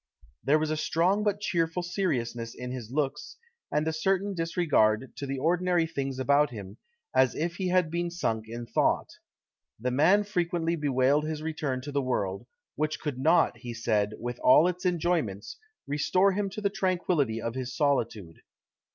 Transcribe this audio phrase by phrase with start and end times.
[0.43, 3.37] There was a strong but cheerful seriousness in his looks,
[3.71, 6.77] and a certain disregard to the ordinary things about him,
[7.15, 9.11] as if he had been sunk in thought.
[9.79, 14.39] The man frequently bewailed his return to the world, which could not, he said, with
[14.39, 18.37] all its enjoyments, restore him to the tranquillity of his solitude."